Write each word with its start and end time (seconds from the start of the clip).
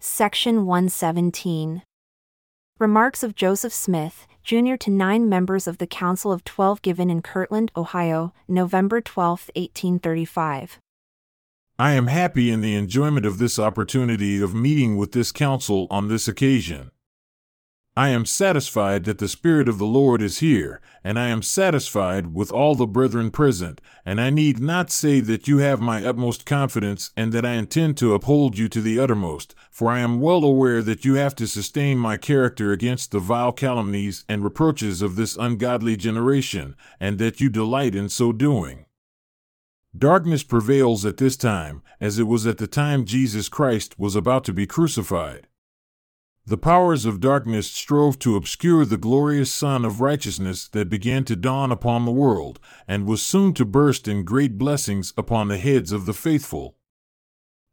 Section 0.00 0.64
117. 0.64 1.82
Remarks 2.78 3.24
of 3.24 3.34
Joseph 3.34 3.72
Smith, 3.72 4.28
Jr. 4.44 4.76
to 4.76 4.90
nine 4.92 5.28
members 5.28 5.66
of 5.66 5.78
the 5.78 5.88
Council 5.88 6.30
of 6.30 6.44
Twelve 6.44 6.80
given 6.82 7.10
in 7.10 7.20
Kirtland, 7.20 7.72
Ohio, 7.76 8.32
November 8.46 9.00
12, 9.00 9.50
1835. 9.56 10.78
I 11.80 11.92
am 11.94 12.06
happy 12.06 12.48
in 12.48 12.60
the 12.60 12.76
enjoyment 12.76 13.26
of 13.26 13.38
this 13.38 13.58
opportunity 13.58 14.40
of 14.40 14.54
meeting 14.54 14.96
with 14.96 15.10
this 15.10 15.32
council 15.32 15.88
on 15.90 16.06
this 16.06 16.28
occasion. 16.28 16.92
I 17.98 18.10
am 18.10 18.26
satisfied 18.26 19.06
that 19.06 19.18
the 19.18 19.26
Spirit 19.26 19.68
of 19.68 19.78
the 19.78 19.84
Lord 19.84 20.22
is 20.22 20.38
here, 20.38 20.80
and 21.02 21.18
I 21.18 21.30
am 21.30 21.42
satisfied 21.42 22.32
with 22.32 22.52
all 22.52 22.76
the 22.76 22.86
brethren 22.86 23.32
present, 23.32 23.80
and 24.06 24.20
I 24.20 24.30
need 24.30 24.60
not 24.60 24.92
say 24.92 25.18
that 25.18 25.48
you 25.48 25.58
have 25.58 25.80
my 25.80 26.04
utmost 26.04 26.46
confidence 26.46 27.10
and 27.16 27.32
that 27.32 27.44
I 27.44 27.54
intend 27.54 27.96
to 27.96 28.14
uphold 28.14 28.56
you 28.56 28.68
to 28.68 28.80
the 28.80 29.00
uttermost, 29.00 29.56
for 29.72 29.90
I 29.90 29.98
am 29.98 30.20
well 30.20 30.44
aware 30.44 30.80
that 30.80 31.04
you 31.04 31.14
have 31.14 31.34
to 31.34 31.48
sustain 31.48 31.98
my 31.98 32.16
character 32.16 32.70
against 32.70 33.10
the 33.10 33.18
vile 33.18 33.50
calumnies 33.50 34.24
and 34.28 34.44
reproaches 34.44 35.02
of 35.02 35.16
this 35.16 35.36
ungodly 35.36 35.96
generation, 35.96 36.76
and 37.00 37.18
that 37.18 37.40
you 37.40 37.48
delight 37.48 37.96
in 37.96 38.08
so 38.08 38.30
doing. 38.30 38.84
Darkness 39.98 40.44
prevails 40.44 41.04
at 41.04 41.16
this 41.16 41.36
time, 41.36 41.82
as 42.00 42.20
it 42.20 42.28
was 42.28 42.46
at 42.46 42.58
the 42.58 42.68
time 42.68 43.04
Jesus 43.04 43.48
Christ 43.48 43.98
was 43.98 44.14
about 44.14 44.44
to 44.44 44.52
be 44.52 44.68
crucified. 44.68 45.47
The 46.48 46.56
powers 46.56 47.04
of 47.04 47.20
darkness 47.20 47.70
strove 47.70 48.18
to 48.20 48.34
obscure 48.34 48.86
the 48.86 48.96
glorious 48.96 49.52
sun 49.52 49.84
of 49.84 50.00
righteousness 50.00 50.66
that 50.68 50.88
began 50.88 51.24
to 51.24 51.36
dawn 51.36 51.70
upon 51.70 52.06
the 52.06 52.10
world, 52.10 52.58
and 52.88 53.04
was 53.04 53.20
soon 53.20 53.52
to 53.52 53.66
burst 53.66 54.08
in 54.08 54.24
great 54.24 54.56
blessings 54.56 55.12
upon 55.18 55.48
the 55.48 55.58
heads 55.58 55.92
of 55.92 56.06
the 56.06 56.14
faithful. 56.14 56.78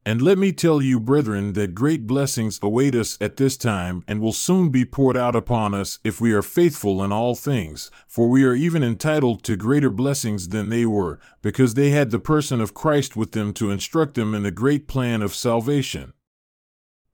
And 0.06 0.22
let 0.22 0.38
me 0.38 0.52
tell 0.52 0.82
you, 0.82 1.00
brethren, 1.00 1.54
that 1.54 1.74
great 1.74 2.06
blessings 2.06 2.60
await 2.62 2.96
us 2.96 3.18
at 3.22 3.38
this 3.38 3.56
time 3.56 4.04
and 4.10 4.20
will 4.20 4.34
soon 4.34 4.72
be 4.72 4.84
poured 4.84 5.16
out 5.16 5.38
upon 5.38 5.74
us 5.74 6.00
if 6.04 6.20
we 6.20 6.34
are 6.34 6.42
faithful 6.42 7.02
in 7.02 7.14
all 7.14 7.34
things, 7.34 7.90
for 8.10 8.27
we 8.27 8.44
are 8.44 8.55
even 8.55 8.84
entitled 8.84 9.42
to 9.44 9.55
greater 9.55 9.90
blessings 9.90 10.49
than 10.49 10.68
they 10.68 10.86
were, 10.86 11.18
because 11.42 11.76
they 11.76 11.92
had 11.92 12.12
the 12.12 12.20
person 12.20 12.60
of 12.60 12.74
Christ 12.74 13.16
with 13.16 13.32
them 13.32 13.54
to 13.54 13.71
instruct 13.71 14.16
them 14.16 14.36
in 14.36 14.44
the 14.44 14.52
great 14.52 14.86
plan 14.90 15.21
of 15.21 15.34
salvation. 15.34 16.12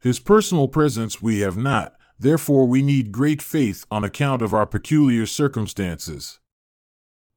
His 0.02 0.20
personal 0.20 0.68
presence 0.68 1.22
we 1.22 1.42
have 1.42 1.56
not, 1.56 1.94
therefore 2.18 2.68
we 2.68 2.82
need 2.82 3.12
great 3.12 3.40
faith 3.40 3.86
on 3.92 4.04
account 4.04 4.42
of 4.42 4.52
our 4.52 4.66
peculiar 4.66 5.28
circumstances. 5.28 6.40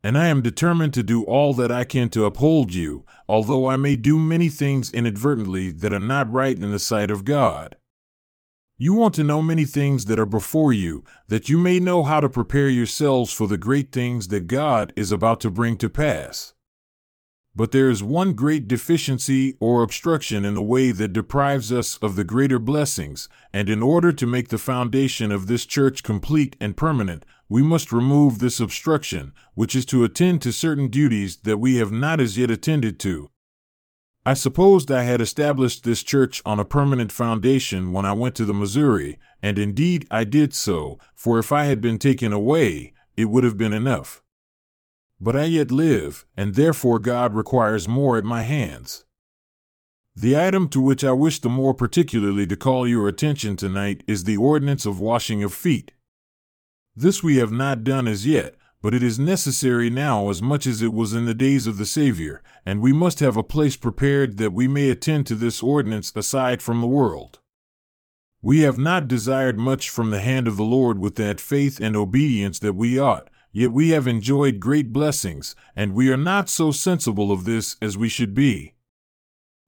And 0.02 0.16
I 0.16 0.28
am 0.28 0.40
determined 0.40 0.94
to 0.94 1.02
do 1.02 1.24
all 1.24 1.52
that 1.54 1.70
I 1.70 1.84
can 1.84 2.08
to 2.10 2.24
uphold 2.24 2.72
you, 2.72 3.04
although 3.28 3.66
I 3.68 3.76
may 3.76 3.96
do 3.96 4.18
many 4.18 4.48
things 4.48 4.90
inadvertently 4.92 5.72
that 5.72 5.92
are 5.92 6.00
not 6.00 6.32
right 6.32 6.56
in 6.56 6.70
the 6.70 6.78
sight 6.78 7.10
of 7.10 7.26
God. 7.26 7.76
You 8.78 8.94
want 8.94 9.14
to 9.16 9.24
know 9.24 9.42
many 9.42 9.66
things 9.66 10.06
that 10.06 10.18
are 10.18 10.26
before 10.26 10.72
you, 10.72 11.04
that 11.28 11.50
you 11.50 11.58
may 11.58 11.78
know 11.80 12.02
how 12.02 12.20
to 12.20 12.30
prepare 12.30 12.68
yourselves 12.70 13.30
for 13.30 13.46
the 13.46 13.58
great 13.58 13.92
things 13.92 14.28
that 14.28 14.46
God 14.46 14.90
is 14.96 15.12
about 15.12 15.40
to 15.40 15.50
bring 15.50 15.76
to 15.76 15.90
pass. 15.90 16.53
But 17.56 17.70
there 17.70 17.88
is 17.88 18.02
one 18.02 18.32
great 18.32 18.66
deficiency 18.66 19.56
or 19.60 19.82
obstruction 19.82 20.44
in 20.44 20.54
the 20.54 20.62
way 20.62 20.90
that 20.90 21.12
deprives 21.12 21.72
us 21.72 21.98
of 21.98 22.16
the 22.16 22.24
greater 22.24 22.58
blessings, 22.58 23.28
and 23.52 23.68
in 23.68 23.80
order 23.80 24.12
to 24.12 24.26
make 24.26 24.48
the 24.48 24.58
foundation 24.58 25.30
of 25.30 25.46
this 25.46 25.64
church 25.64 26.02
complete 26.02 26.56
and 26.60 26.76
permanent, 26.76 27.24
we 27.48 27.62
must 27.62 27.92
remove 27.92 28.40
this 28.40 28.58
obstruction, 28.58 29.32
which 29.54 29.76
is 29.76 29.86
to 29.86 30.02
attend 30.02 30.42
to 30.42 30.52
certain 30.52 30.88
duties 30.88 31.36
that 31.44 31.58
we 31.58 31.76
have 31.76 31.92
not 31.92 32.20
as 32.20 32.36
yet 32.36 32.50
attended 32.50 32.98
to. 33.00 33.30
I 34.26 34.34
supposed 34.34 34.90
I 34.90 35.04
had 35.04 35.20
established 35.20 35.84
this 35.84 36.02
church 36.02 36.42
on 36.44 36.58
a 36.58 36.64
permanent 36.64 37.12
foundation 37.12 37.92
when 37.92 38.04
I 38.04 38.14
went 38.14 38.34
to 38.36 38.44
the 38.44 38.54
Missouri, 38.54 39.18
and 39.42 39.60
indeed 39.60 40.08
I 40.10 40.24
did 40.24 40.54
so, 40.54 40.98
for 41.14 41.38
if 41.38 41.52
I 41.52 41.66
had 41.66 41.80
been 41.80 41.98
taken 41.98 42.32
away, 42.32 42.94
it 43.16 43.26
would 43.26 43.44
have 43.44 43.58
been 43.58 43.74
enough. 43.74 44.23
But 45.24 45.36
I 45.36 45.44
yet 45.44 45.70
live, 45.70 46.26
and 46.36 46.54
therefore 46.54 46.98
God 46.98 47.32
requires 47.32 47.88
more 47.88 48.18
at 48.18 48.24
my 48.24 48.42
hands. 48.42 49.06
The 50.14 50.38
item 50.38 50.68
to 50.68 50.82
which 50.82 51.02
I 51.02 51.12
wish 51.12 51.38
the 51.38 51.48
more 51.48 51.72
particularly 51.72 52.46
to 52.46 52.56
call 52.56 52.86
your 52.86 53.08
attention 53.08 53.56
tonight 53.56 54.04
is 54.06 54.24
the 54.24 54.36
ordinance 54.36 54.84
of 54.84 55.00
washing 55.00 55.42
of 55.42 55.54
feet. 55.54 55.92
This 56.94 57.22
we 57.22 57.36
have 57.36 57.50
not 57.50 57.84
done 57.84 58.06
as 58.06 58.26
yet, 58.26 58.56
but 58.82 58.92
it 58.92 59.02
is 59.02 59.18
necessary 59.18 59.88
now 59.88 60.28
as 60.28 60.42
much 60.42 60.66
as 60.66 60.82
it 60.82 60.92
was 60.92 61.14
in 61.14 61.24
the 61.24 61.32
days 61.32 61.66
of 61.66 61.78
the 61.78 61.86
Savior, 61.86 62.42
and 62.66 62.82
we 62.82 62.92
must 62.92 63.20
have 63.20 63.38
a 63.38 63.42
place 63.42 63.76
prepared 63.76 64.36
that 64.36 64.52
we 64.52 64.68
may 64.68 64.90
attend 64.90 65.26
to 65.28 65.34
this 65.34 65.62
ordinance 65.62 66.12
aside 66.14 66.60
from 66.60 66.82
the 66.82 66.86
world. 66.86 67.38
We 68.42 68.60
have 68.60 68.76
not 68.76 69.08
desired 69.08 69.58
much 69.58 69.88
from 69.88 70.10
the 70.10 70.20
hand 70.20 70.46
of 70.46 70.58
the 70.58 70.64
Lord 70.64 70.98
with 70.98 71.14
that 71.14 71.40
faith 71.40 71.80
and 71.80 71.96
obedience 71.96 72.58
that 72.58 72.74
we 72.74 72.98
ought, 72.98 73.30
Yet 73.56 73.70
we 73.70 73.90
have 73.90 74.08
enjoyed 74.08 74.58
great 74.58 74.92
blessings, 74.92 75.54
and 75.76 75.94
we 75.94 76.10
are 76.10 76.16
not 76.16 76.48
so 76.48 76.72
sensible 76.72 77.30
of 77.30 77.44
this 77.44 77.76
as 77.80 77.96
we 77.96 78.08
should 78.08 78.34
be. 78.34 78.74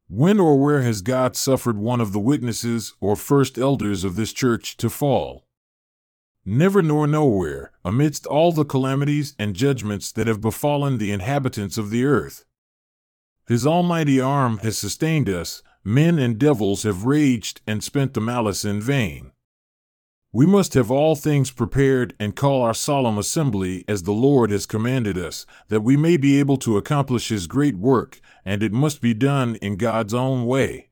When 0.09 0.41
or 0.41 0.61
where 0.61 0.83
has 0.83 1.03
God 1.03 1.37
suffered 1.37 1.79
one 1.79 2.01
of 2.01 2.13
the 2.13 2.19
witnesses 2.19 2.95
or 3.01 3.15
first 3.15 3.57
elders 3.57 4.03
of 4.03 4.17
this 4.17 4.33
church 4.33 4.77
to 4.79 4.91
fall? 4.91 5.47
Never 6.45 6.83
nor 6.83 7.07
nowhere, 7.07 7.71
amidst 7.85 8.27
all 8.27 8.51
the 8.51 8.65
calamities 8.65 9.37
and 9.39 9.55
judgments 9.55 10.11
that 10.13 10.27
have 10.27 10.41
befallen 10.41 10.99
the 10.99 11.13
inhabitants 11.13 11.79
of 11.79 11.91
the 11.91 12.05
earth. 12.05 12.45
His 13.47 13.65
almighty 13.65 14.21
arm 14.21 14.59
has 14.59 14.77
sustained 14.77 15.29
us, 15.29 15.63
men 15.85 16.19
and 16.19 16.41
devils 16.41 16.83
have 16.83 17.05
raged 17.05 17.61
and 17.69 17.85
spent 17.85 18.15
the 18.15 18.21
malice 18.21 18.65
in 18.65 18.81
vain. 18.81 19.31
We 20.37 20.45
must 20.45 20.75
have 20.75 20.91
all 20.91 21.17
things 21.17 21.51
prepared 21.51 22.13
and 22.21 22.37
call 22.37 22.61
our 22.61 22.75
solemn 22.75 23.17
assembly 23.17 23.87
as 23.89 24.03
the 24.03 24.13
Lord 24.13 24.51
has 24.51 24.67
commanded 24.67 25.17
us, 25.17 25.47
that 25.69 25.81
we 25.81 25.97
may 25.97 26.19
be 26.19 26.39
able 26.39 26.59
to 26.59 26.77
accomplish 26.77 27.31
His 27.31 27.47
great 27.47 27.79
work, 27.79 28.21
and 28.45 28.63
it 28.63 28.71
must 28.71 29.01
be 29.01 29.15
done 29.15 29.57
in 29.63 29.79
God's 29.79 30.13
own 30.13 30.45
way. 30.45 30.91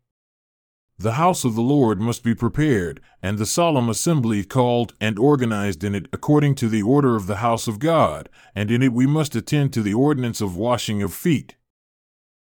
The 0.97 1.21
house 1.21 1.45
of 1.45 1.57
the 1.57 1.61
Lord 1.61 2.01
must 2.01 2.25
be 2.25 2.35
prepared, 2.35 3.03
and 3.23 3.37
the 3.37 3.45
solemn 3.45 3.91
assembly 3.91 4.45
called 4.45 4.95
and 4.99 5.19
organized 5.19 5.85
in 5.85 5.95
it 5.95 6.09
according 6.11 6.55
to 6.55 6.71
the 6.71 6.81
order 6.81 7.15
of 7.15 7.27
the 7.27 7.43
house 7.45 7.69
of 7.69 7.79
God, 7.79 8.31
and 8.55 8.71
in 8.71 8.81
it 8.81 8.95
we 8.95 9.07
must 9.07 9.37
attend 9.37 9.75
to 9.75 9.83
the 9.83 9.93
ordinance 9.93 10.41
of 10.41 10.57
washing 10.57 11.03
of 11.03 11.13
feet. 11.13 11.55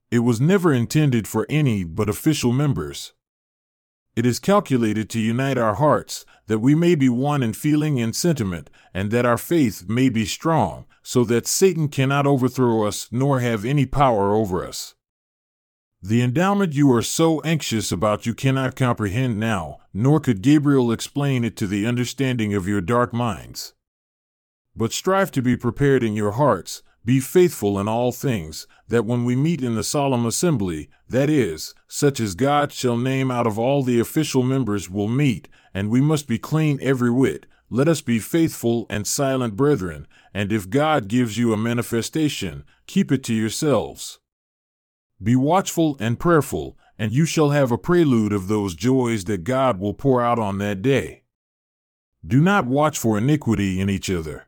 It 0.10 0.20
was 0.22 0.42
never 0.42 0.74
intended 0.74 1.28
for 1.28 1.46
any 1.48 1.84
but 1.84 2.10
official 2.10 2.54
members. 2.54 3.14
It 4.18 4.26
is 4.26 4.40
calculated 4.40 5.12
to 5.12 5.20
unite 5.20 5.60
our 5.60 5.76
hearts, 5.76 6.26
that 6.48 6.58
we 6.58 6.74
may 6.74 6.96
be 6.96 7.08
one 7.08 7.44
in 7.44 7.54
feeling 7.54 8.02
and 8.02 8.16
sentiment, 8.16 8.72
and 8.92 9.12
that 9.12 9.28
our 9.28 9.38
faith 9.38 9.86
may 9.88 10.10
be 10.10 10.26
strong, 10.26 10.88
so 11.04 11.24
that 11.26 11.46
Satan 11.46 11.88
cannot 11.88 12.26
overthrow 12.26 12.88
us 12.88 13.10
nor 13.12 13.42
have 13.42 13.64
any 13.64 13.86
power 13.86 14.34
over 14.34 14.66
us. 14.66 14.96
The 16.02 16.24
endowment 16.24 16.74
you 16.74 16.92
are 16.94 17.04
so 17.04 17.42
anxious 17.42 17.92
about 17.92 18.26
you 18.26 18.34
cannot 18.34 18.76
comprehend 18.76 19.40
now, 19.40 19.82
nor 19.94 20.20
could 20.20 20.42
Gabriel 20.42 20.92
explain 20.92 21.44
it 21.44 21.56
to 21.58 21.68
the 21.68 21.86
understanding 21.86 22.56
of 22.56 22.68
your 22.68 22.82
dark 22.82 23.14
minds. 23.14 23.76
But 24.76 24.94
strive 24.94 25.30
to 25.34 25.44
be 25.44 25.56
prepared 25.56 26.02
in 26.02 26.16
your 26.16 26.32
hearts, 26.32 26.82
be 27.06 27.20
faithful 27.20 27.80
in 27.80 27.88
all 27.88 28.12
things, 28.12 28.68
that 28.88 29.06
when 29.06 29.24
we 29.24 29.36
meet 29.36 29.62
in 29.62 29.76
the 29.76 29.84
solemn 29.84 30.26
assembly, 30.26 30.90
that 31.08 31.30
is, 31.30 31.74
such 31.88 32.20
as 32.20 32.36
God 32.36 32.72
shall 32.72 32.98
name 32.98 33.32
out 33.32 33.48
of 33.48 33.58
all 33.58 33.84
the 33.84 34.00
official 34.00 34.44
members 34.44 34.90
will 34.90 35.08
meet, 35.08 35.48
and 35.74 35.90
we 35.90 36.02
must 36.02 36.28
be 36.28 36.38
clean 36.38 36.80
every 36.82 37.12
whit, 37.12 37.46
let 37.70 37.88
us 37.88 38.02
be 38.02 38.20
faithful 38.20 38.86
and 38.90 39.06
silent 39.06 39.56
brethren, 39.56 40.08
and 40.34 40.52
if 40.52 40.70
God 40.70 41.08
gives 41.08 41.38
you 41.38 41.54
a 41.54 41.58
manifestation, 41.58 42.64
keep 42.88 43.12
it 43.12 43.24
to 43.26 43.34
yourselves. 43.34 44.20
Be 45.22 45.36
watchful 45.36 45.98
and 46.00 46.20
prayerful, 46.20 46.78
and 46.98 47.12
you 47.12 47.26
shall 47.26 47.50
have 47.50 47.72
a 47.72 47.78
prelude 47.78 48.34
of 48.34 48.48
those 48.48 48.76
joys 48.76 49.26
that 49.26 49.44
God 49.44 49.80
will 49.80 49.94
pour 49.94 50.22
out 50.22 50.40
on 50.40 50.58
that 50.60 50.82
day. 50.82 51.24
Do 52.26 52.42
not 52.42 52.66
watch 52.66 52.98
for 52.98 53.18
iniquity 53.18 53.80
in 53.80 53.90
each 53.90 54.10
other. 54.10 54.48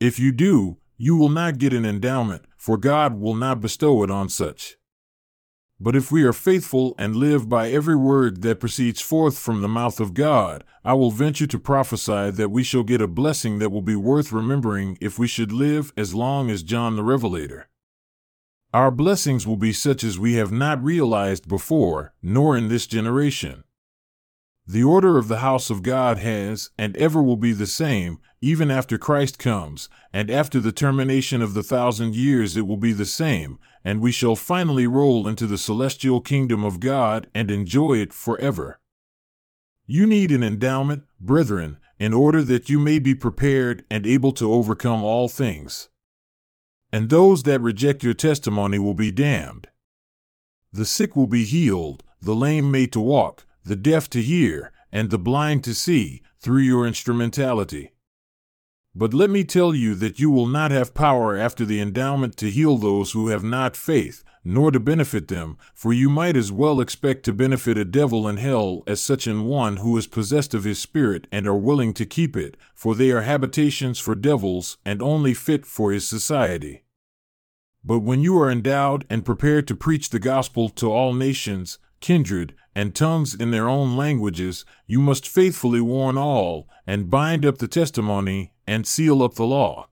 If 0.00 0.18
you 0.18 0.32
do, 0.32 0.76
you 0.98 1.16
will 1.16 1.28
not 1.28 1.58
get 1.58 1.72
an 1.72 1.86
endowment, 1.86 2.44
for 2.56 2.76
God 2.76 3.20
will 3.20 3.34
not 3.34 3.60
bestow 3.60 4.02
it 4.02 4.10
on 4.10 4.28
such. 4.28 4.76
But 5.80 5.94
if 5.94 6.10
we 6.10 6.24
are 6.24 6.32
faithful 6.32 6.96
and 6.98 7.14
live 7.14 7.48
by 7.48 7.70
every 7.70 7.94
word 7.94 8.42
that 8.42 8.58
proceeds 8.58 9.00
forth 9.00 9.38
from 9.38 9.62
the 9.62 9.68
mouth 9.68 10.00
of 10.00 10.12
God, 10.12 10.64
I 10.84 10.94
will 10.94 11.12
venture 11.12 11.46
to 11.46 11.58
prophesy 11.58 12.32
that 12.32 12.50
we 12.50 12.64
shall 12.64 12.82
get 12.82 13.00
a 13.00 13.06
blessing 13.06 13.60
that 13.60 13.70
will 13.70 13.82
be 13.82 13.94
worth 13.94 14.32
remembering 14.32 14.98
if 15.00 15.20
we 15.20 15.28
should 15.28 15.52
live 15.52 15.92
as 15.96 16.16
long 16.16 16.50
as 16.50 16.64
John 16.64 16.96
the 16.96 17.04
Revelator. 17.04 17.68
Our 18.74 18.90
blessings 18.90 19.46
will 19.46 19.56
be 19.56 19.72
such 19.72 20.02
as 20.02 20.18
we 20.18 20.34
have 20.34 20.50
not 20.50 20.82
realized 20.82 21.48
before, 21.48 22.12
nor 22.20 22.56
in 22.56 22.66
this 22.68 22.88
generation. 22.88 23.62
The 24.70 24.84
order 24.84 25.16
of 25.16 25.28
the 25.28 25.38
house 25.38 25.70
of 25.70 25.82
God 25.82 26.18
has 26.18 26.68
and 26.76 26.94
ever 26.98 27.22
will 27.22 27.38
be 27.38 27.52
the 27.52 27.66
same, 27.66 28.18
even 28.42 28.70
after 28.70 28.98
Christ 28.98 29.38
comes, 29.38 29.88
and 30.12 30.30
after 30.30 30.60
the 30.60 30.72
termination 30.72 31.40
of 31.40 31.54
the 31.54 31.62
thousand 31.62 32.14
years 32.14 32.54
it 32.54 32.66
will 32.66 32.76
be 32.76 32.92
the 32.92 33.06
same, 33.06 33.58
and 33.82 34.02
we 34.02 34.12
shall 34.12 34.36
finally 34.36 34.86
roll 34.86 35.26
into 35.26 35.46
the 35.46 35.56
celestial 35.56 36.20
kingdom 36.20 36.64
of 36.64 36.80
God 36.80 37.28
and 37.34 37.50
enjoy 37.50 37.94
it 37.94 38.12
forever. 38.12 38.78
You 39.86 40.06
need 40.06 40.30
an 40.30 40.42
endowment, 40.42 41.04
brethren, 41.18 41.78
in 41.98 42.12
order 42.12 42.42
that 42.42 42.68
you 42.68 42.78
may 42.78 42.98
be 42.98 43.14
prepared 43.14 43.86
and 43.90 44.06
able 44.06 44.32
to 44.32 44.52
overcome 44.52 45.02
all 45.02 45.28
things. 45.28 45.88
And 46.92 47.08
those 47.08 47.44
that 47.44 47.62
reject 47.62 48.04
your 48.04 48.12
testimony 48.12 48.78
will 48.78 48.92
be 48.92 49.12
damned. 49.12 49.68
The 50.74 50.84
sick 50.84 51.16
will 51.16 51.26
be 51.26 51.44
healed, 51.44 52.04
the 52.20 52.34
lame 52.34 52.70
made 52.70 52.92
to 52.92 53.00
walk, 53.00 53.46
the 53.68 53.76
deaf 53.76 54.10
to 54.10 54.22
hear, 54.22 54.72
and 54.90 55.10
the 55.10 55.18
blind 55.18 55.62
to 55.64 55.74
see, 55.74 56.22
through 56.40 56.62
your 56.62 56.86
instrumentality. 56.86 57.92
But 58.94 59.14
let 59.14 59.30
me 59.30 59.44
tell 59.44 59.74
you 59.74 59.94
that 59.96 60.18
you 60.18 60.30
will 60.30 60.46
not 60.46 60.70
have 60.70 60.94
power 60.94 61.36
after 61.36 61.64
the 61.64 61.80
endowment 61.80 62.36
to 62.38 62.50
heal 62.50 62.78
those 62.78 63.12
who 63.12 63.28
have 63.28 63.44
not 63.44 63.76
faith, 63.76 64.24
nor 64.42 64.70
to 64.70 64.80
benefit 64.80 65.28
them, 65.28 65.58
for 65.74 65.92
you 65.92 66.08
might 66.08 66.36
as 66.36 66.50
well 66.50 66.80
expect 66.80 67.24
to 67.24 67.32
benefit 67.32 67.76
a 67.76 67.84
devil 67.84 68.26
in 68.26 68.38
hell 68.38 68.82
as 68.86 69.00
such 69.00 69.26
an 69.26 69.44
one 69.44 69.76
who 69.76 69.96
is 69.96 70.06
possessed 70.06 70.54
of 70.54 70.64
his 70.64 70.78
spirit 70.78 71.26
and 71.30 71.46
are 71.46 71.54
willing 71.54 71.92
to 71.92 72.06
keep 72.06 72.36
it, 72.36 72.56
for 72.74 72.94
they 72.94 73.10
are 73.10 73.22
habitations 73.22 73.98
for 73.98 74.14
devils 74.14 74.78
and 74.84 75.02
only 75.02 75.34
fit 75.34 75.66
for 75.66 75.92
his 75.92 76.08
society. 76.08 76.82
But 77.84 78.00
when 78.00 78.22
you 78.22 78.40
are 78.40 78.50
endowed 78.50 79.04
and 79.10 79.24
prepared 79.24 79.68
to 79.68 79.76
preach 79.76 80.08
the 80.08 80.18
gospel 80.18 80.68
to 80.70 80.90
all 80.90 81.12
nations, 81.12 81.78
kindred, 82.00 82.54
and 82.74 82.94
tongues 82.94 83.34
in 83.34 83.50
their 83.50 83.68
own 83.68 83.96
languages, 83.96 84.64
you 84.86 85.00
must 85.00 85.28
faithfully 85.28 85.80
warn 85.80 86.16
all, 86.16 86.68
and 86.86 87.10
bind 87.10 87.44
up 87.44 87.58
the 87.58 87.68
testimony, 87.68 88.52
and 88.66 88.86
seal 88.86 89.22
up 89.22 89.34
the 89.34 89.46
law 89.46 89.88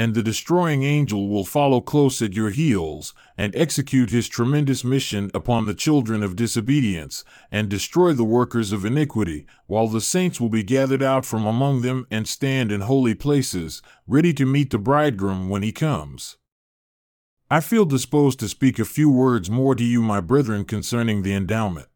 and 0.00 0.14
the 0.14 0.22
destroying 0.22 0.82
angel 0.82 1.28
will 1.28 1.44
follow 1.44 1.78
close 1.78 2.22
at 2.22 2.32
your 2.32 2.48
heels 2.48 3.12
and 3.36 3.54
execute 3.54 4.08
his 4.08 4.28
tremendous 4.28 4.82
mission 4.82 5.30
upon 5.34 5.66
the 5.66 5.74
children 5.74 6.22
of 6.22 6.36
disobedience 6.36 7.22
and 7.52 7.68
destroy 7.68 8.14
the 8.14 8.24
workers 8.24 8.72
of 8.72 8.86
iniquity, 8.86 9.44
while 9.66 9.88
the 9.88 10.00
saints 10.00 10.40
will 10.40 10.48
be 10.48 10.62
gathered 10.62 11.02
out 11.02 11.26
from 11.26 11.44
among 11.44 11.82
them 11.82 12.06
and 12.10 12.26
stand 12.26 12.72
in 12.72 12.80
holy 12.80 13.14
places, 13.14 13.82
ready 14.06 14.32
to 14.32 14.46
meet 14.46 14.70
the 14.70 14.78
bridegroom 14.78 15.50
when 15.50 15.62
he 15.62 15.70
comes. 15.70 16.38
I 17.52 17.58
feel 17.60 17.84
disposed 17.84 18.38
to 18.40 18.48
speak 18.48 18.78
a 18.78 18.84
few 18.84 19.10
words 19.10 19.50
more 19.50 19.74
to 19.74 19.82
you, 19.82 20.02
my 20.02 20.20
brethren, 20.20 20.64
concerning 20.64 21.22
the 21.22 21.34
endowment. 21.34 21.88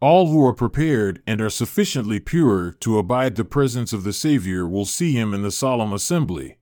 All 0.00 0.28
who 0.28 0.44
are 0.44 0.52
prepared 0.52 1.22
and 1.28 1.40
are 1.40 1.48
sufficiently 1.48 2.18
pure 2.18 2.72
to 2.80 2.98
abide 2.98 3.36
the 3.36 3.44
presence 3.44 3.92
of 3.92 4.02
the 4.02 4.12
Savior 4.12 4.66
will 4.66 4.84
see 4.84 5.12
him 5.12 5.32
in 5.32 5.42
the 5.42 5.52
solemn 5.52 5.92
assembly 5.92 6.57